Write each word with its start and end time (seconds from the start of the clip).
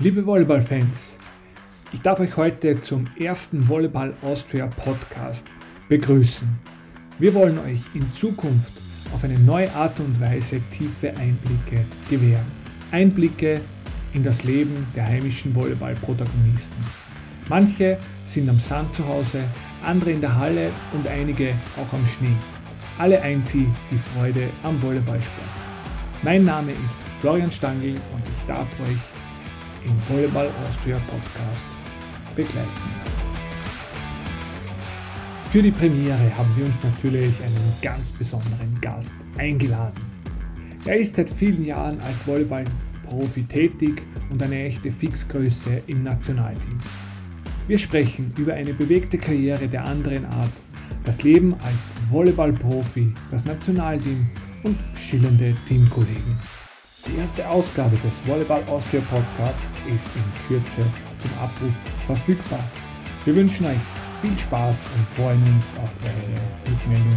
Liebe 0.00 0.24
Volleyball-Fans, 0.24 1.18
ich 1.92 2.00
darf 2.02 2.20
euch 2.20 2.36
heute 2.36 2.80
zum 2.80 3.08
ersten 3.18 3.68
Volleyball 3.68 4.14
Austria 4.22 4.68
Podcast 4.68 5.48
begrüßen. 5.88 6.46
Wir 7.18 7.34
wollen 7.34 7.58
euch 7.58 7.80
in 7.94 8.12
Zukunft 8.12 8.70
auf 9.12 9.24
eine 9.24 9.36
neue 9.40 9.74
Art 9.74 9.98
und 9.98 10.20
Weise 10.20 10.60
tiefe 10.70 11.08
Einblicke 11.16 11.84
gewähren. 12.08 12.46
Einblicke 12.92 13.60
in 14.14 14.22
das 14.22 14.44
Leben 14.44 14.86
der 14.94 15.04
heimischen 15.04 15.52
Volleyball-Protagonisten. 15.52 16.84
Manche 17.48 17.98
sind 18.24 18.48
am 18.48 18.60
Sand 18.60 18.94
zu 18.94 19.04
Hause, 19.04 19.42
andere 19.84 20.12
in 20.12 20.20
der 20.20 20.36
Halle 20.36 20.70
und 20.92 21.08
einige 21.08 21.54
auch 21.76 21.92
am 21.92 22.06
Schnee. 22.06 22.36
Alle 22.98 23.20
sie 23.46 23.66
die 23.90 23.98
Freude 24.14 24.46
am 24.62 24.80
Volleyballsport. 24.80 25.48
Mein 26.22 26.44
Name 26.44 26.70
ist 26.70 26.98
Florian 27.20 27.50
Stangl 27.50 27.94
und 27.94 28.22
ich 28.24 28.46
darf 28.46 28.68
euch 28.80 29.17
im 29.84 29.94
Volleyball 30.08 30.50
Austria 30.64 31.00
Podcast 31.08 31.66
begleiten. 32.34 32.68
Für 35.50 35.62
die 35.62 35.70
Premiere 35.70 36.36
haben 36.36 36.54
wir 36.56 36.66
uns 36.66 36.82
natürlich 36.82 37.34
einen 37.42 37.72
ganz 37.80 38.12
besonderen 38.12 38.78
Gast 38.82 39.16
eingeladen. 39.38 39.98
Er 40.84 40.98
ist 40.98 41.14
seit 41.14 41.30
vielen 41.30 41.64
Jahren 41.64 41.98
als 42.00 42.26
Volleyball-Profi 42.26 43.44
tätig 43.44 44.02
und 44.30 44.42
eine 44.42 44.64
echte 44.64 44.90
Fixgröße 44.90 45.82
im 45.86 46.02
Nationalteam. 46.02 46.78
Wir 47.66 47.78
sprechen 47.78 48.32
über 48.36 48.54
eine 48.54 48.74
bewegte 48.74 49.18
Karriere 49.18 49.68
der 49.68 49.84
anderen 49.84 50.26
Art, 50.26 50.52
das 51.04 51.22
Leben 51.22 51.54
als 51.62 51.92
Volleyball-Profi, 52.10 53.12
das 53.30 53.44
Nationalteam 53.44 54.26
und 54.64 54.76
schillernde 54.94 55.54
Teamkollegen. 55.66 56.57
Die 57.08 57.16
erste 57.16 57.48
Ausgabe 57.48 57.96
des 57.96 58.26
Volleyball 58.26 58.62
Austria 58.68 59.00
Podcasts 59.10 59.72
ist 59.86 60.04
in 60.14 60.46
Kürze 60.46 60.86
zum 61.20 61.30
Abruf 61.40 61.72
verfügbar. 62.06 62.62
Wir 63.24 63.34
wünschen 63.34 63.64
euch 63.64 63.78
viel 64.20 64.38
Spaß 64.38 64.76
und 64.94 65.16
freuen 65.16 65.42
uns 65.42 65.64
auf 65.80 65.90
eure 66.04 66.70
Rückmeldungen. 66.70 67.07